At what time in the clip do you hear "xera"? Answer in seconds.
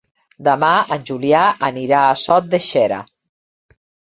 2.71-2.99